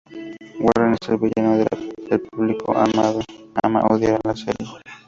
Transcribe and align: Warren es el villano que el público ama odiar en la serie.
Warren 0.59 0.95
es 0.99 1.09
el 1.09 1.17
villano 1.19 1.63
que 1.69 2.15
el 2.15 2.21
público 2.21 2.73
ama 2.75 3.81
odiar 3.85 4.13
en 4.15 4.21
la 4.31 4.35
serie. 4.35 4.67